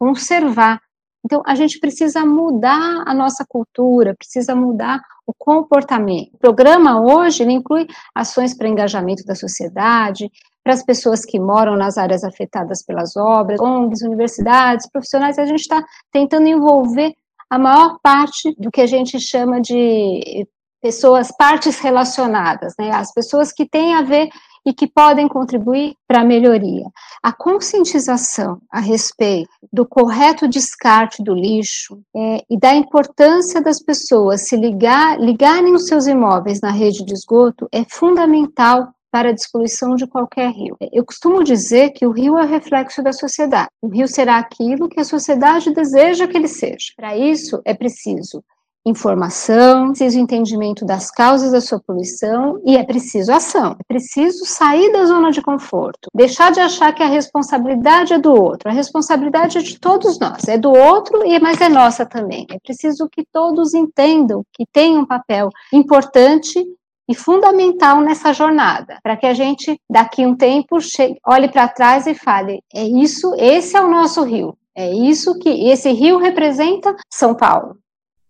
conservar 0.00 0.80
Então, 1.22 1.42
a 1.44 1.54
gente 1.54 1.78
precisa 1.78 2.24
mudar 2.24 3.04
a 3.06 3.12
nossa 3.12 3.44
cultura, 3.46 4.16
precisa 4.16 4.56
mudar 4.56 5.02
o 5.26 5.34
comportamento. 5.36 6.34
O 6.34 6.38
programa 6.38 6.98
hoje 6.98 7.44
inclui 7.44 7.86
ações 8.14 8.56
para 8.56 8.66
engajamento 8.66 9.22
da 9.26 9.34
sociedade, 9.34 10.30
para 10.64 10.72
as 10.72 10.82
pessoas 10.82 11.24
que 11.24 11.38
moram 11.38 11.76
nas 11.76 11.98
áreas 11.98 12.24
afetadas 12.24 12.82
pelas 12.82 13.16
obras, 13.16 13.60
ONGs, 13.60 14.00
universidades, 14.02 14.88
profissionais, 14.90 15.38
a 15.38 15.44
gente 15.44 15.60
está 15.60 15.84
tentando 16.10 16.48
envolver 16.48 17.12
a 17.50 17.58
maior 17.58 17.98
parte 18.02 18.54
do 18.58 18.70
que 18.70 18.80
a 18.80 18.86
gente 18.86 19.20
chama 19.20 19.60
de 19.60 20.46
pessoas, 20.80 21.30
partes 21.36 21.78
relacionadas, 21.80 22.74
né? 22.78 22.90
As 22.92 23.12
pessoas 23.12 23.52
que 23.52 23.68
têm 23.68 23.94
a 23.94 24.02
ver 24.02 24.30
e 24.64 24.72
que 24.72 24.86
podem 24.86 25.28
contribuir 25.28 25.94
para 26.06 26.20
a 26.20 26.24
melhoria. 26.24 26.86
A 27.22 27.32
conscientização 27.32 28.60
a 28.70 28.80
respeito 28.80 29.50
do 29.72 29.86
correto 29.86 30.48
descarte 30.48 31.22
do 31.22 31.34
lixo 31.34 32.00
é, 32.14 32.44
e 32.48 32.58
da 32.58 32.74
importância 32.74 33.60
das 33.60 33.80
pessoas 33.82 34.48
se 34.48 34.56
ligar, 34.56 35.20
ligarem 35.20 35.74
os 35.74 35.86
seus 35.86 36.06
imóveis 36.06 36.60
na 36.60 36.70
rede 36.70 37.04
de 37.04 37.14
esgoto 37.14 37.68
é 37.72 37.84
fundamental 37.88 38.92
para 39.10 39.30
a 39.30 39.32
despoluição 39.32 39.96
de 39.96 40.06
qualquer 40.06 40.52
rio. 40.52 40.76
Eu 40.92 41.04
costumo 41.04 41.42
dizer 41.42 41.90
que 41.90 42.06
o 42.06 42.12
rio 42.12 42.38
é 42.38 42.44
o 42.44 42.48
reflexo 42.48 43.02
da 43.02 43.12
sociedade. 43.12 43.68
O 43.82 43.88
rio 43.88 44.06
será 44.06 44.38
aquilo 44.38 44.88
que 44.88 45.00
a 45.00 45.04
sociedade 45.04 45.74
deseja 45.74 46.28
que 46.28 46.36
ele 46.36 46.46
seja. 46.46 46.92
Para 46.96 47.16
isso, 47.16 47.60
é 47.64 47.74
preciso 47.74 48.42
informação, 48.86 49.88
preciso 49.88 50.18
entendimento 50.18 50.84
das 50.84 51.10
causas 51.10 51.52
da 51.52 51.60
sua 51.60 51.80
poluição 51.80 52.60
e 52.64 52.76
é 52.76 52.82
preciso 52.82 53.32
ação. 53.32 53.76
É 53.78 53.84
preciso 53.86 54.44
sair 54.46 54.92
da 54.92 55.04
zona 55.04 55.30
de 55.30 55.42
conforto, 55.42 56.08
deixar 56.14 56.50
de 56.50 56.60
achar 56.60 56.92
que 56.94 57.02
a 57.02 57.08
responsabilidade 57.08 58.12
é 58.12 58.18
do 58.18 58.32
outro. 58.32 58.68
A 58.68 58.72
responsabilidade 58.72 59.58
é 59.58 59.60
de 59.60 59.78
todos 59.78 60.18
nós, 60.18 60.48
é 60.48 60.56
do 60.56 60.70
outro 60.70 61.24
e 61.24 61.38
mas 61.38 61.60
é 61.60 61.68
nossa 61.68 62.06
também. 62.06 62.46
É 62.50 62.58
preciso 62.58 63.08
que 63.10 63.24
todos 63.32 63.74
entendam 63.74 64.42
que 64.52 64.64
tem 64.72 64.96
um 64.96 65.06
papel 65.06 65.50
importante 65.72 66.64
e 67.08 67.14
fundamental 67.14 68.00
nessa 68.00 68.32
jornada, 68.32 68.98
para 69.02 69.16
que 69.16 69.26
a 69.26 69.34
gente, 69.34 69.76
daqui 69.90 70.24
um 70.24 70.36
tempo, 70.36 70.80
chegue, 70.80 71.18
olhe 71.26 71.48
para 71.48 71.66
trás 71.66 72.06
e 72.06 72.14
fale: 72.14 72.62
é 72.72 72.84
isso, 72.84 73.34
esse 73.36 73.76
é 73.76 73.80
o 73.80 73.90
nosso 73.90 74.22
rio, 74.22 74.56
é 74.76 74.92
isso 74.92 75.36
que 75.40 75.68
esse 75.68 75.90
rio 75.90 76.18
representa 76.18 76.94
São 77.12 77.34
Paulo. 77.34 77.76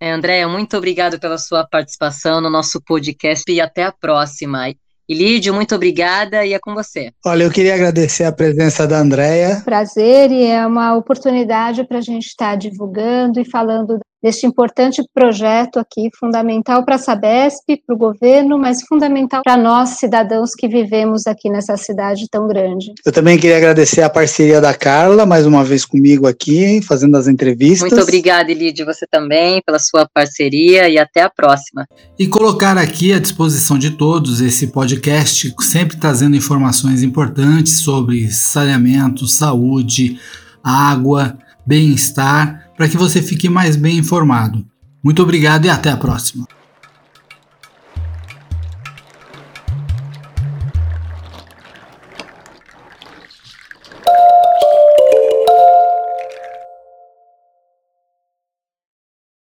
É, 0.01 0.11
Andréia, 0.11 0.49
muito 0.49 0.75
obrigado 0.79 1.21
pela 1.21 1.37
sua 1.37 1.67
participação 1.67 2.41
no 2.41 2.49
nosso 2.49 2.81
podcast 2.81 3.45
e 3.53 3.61
até 3.61 3.85
a 3.85 3.93
próxima. 3.93 4.71
E 4.71 5.15
Lídio, 5.15 5.53
muito 5.53 5.75
obrigada 5.75 6.47
e 6.47 6.55
é 6.55 6.59
com 6.59 6.73
você. 6.73 7.13
Olha, 7.27 7.43
eu 7.43 7.51
queria 7.51 7.75
agradecer 7.75 8.25
a 8.25 8.33
presença 8.33 8.87
da 8.87 8.99
Andréia. 8.99 9.61
Prazer 9.63 10.31
e 10.31 10.45
é 10.45 10.67
uma 10.67 10.97
oportunidade 10.97 11.85
para 11.85 11.99
a 11.99 12.01
gente 12.01 12.27
estar 12.27 12.57
divulgando 12.57 13.41
e 13.41 13.45
falando 13.45 13.99
deste 14.23 14.47
importante 14.47 15.03
projeto 15.15 15.79
aqui, 15.79 16.11
fundamental 16.19 16.85
para 16.85 16.97
a 16.97 16.99
Sabesp, 16.99 17.65
para 17.87 17.95
o 17.95 17.99
governo, 17.99 18.59
mas 18.59 18.83
fundamental 18.83 19.43
para 19.43 19.57
nós, 19.57 19.91
cidadãos 19.91 20.55
que 20.55 20.69
vivemos 20.69 21.27
aqui 21.27 21.49
nessa 21.49 21.77
cidade 21.77 22.27
tão 22.31 22.47
grande. 22.47 22.93
Eu 23.05 23.13
também 23.13 23.39
queria 23.39 23.57
agradecer 23.57 24.03
a 24.03 24.11
parceria 24.11 24.61
da 24.61 24.75
Carla, 24.75 25.25
mais 25.25 25.47
uma 25.47 25.65
vez 25.65 25.85
comigo 25.85 26.27
aqui, 26.27 26.81
fazendo 26.83 27.17
as 27.17 27.27
entrevistas. 27.27 27.91
Muito 27.91 28.03
obrigada, 28.03 28.51
Elidio, 28.51 28.85
você 28.87 29.07
também, 29.07 29.63
pela 29.65 29.79
sua 29.79 30.09
parceria 30.13 30.89
e 30.89 30.99
até 30.99 31.23
a 31.23 31.31
próxima. 31.31 31.87
E 32.19 32.27
colocar 32.27 32.77
aqui 32.77 33.13
à 33.13 33.19
disposição 33.19 33.79
de 33.79 33.91
todos 33.91 34.41
esse 34.41 34.69
podcast, 34.69 35.55
sempre 35.61 35.97
trazendo 35.97 36.37
informações 36.37 37.03
importantes 37.03 37.81
sobre 37.81 38.31
saneamento, 38.31 39.27
saúde, 39.27 40.19
água, 40.63 41.39
bem-estar 41.67 42.71
para 42.77 42.89
que 42.89 42.97
você 42.97 43.23
fique 43.23 43.49
mais 43.49 43.77
bem 43.77 43.99
informado. 43.99 44.67
Muito 45.03 45.23
obrigado 45.23 45.65
e 45.65 45.71
até 45.71 45.91
a 45.91 45.97
próxima. 45.97 46.47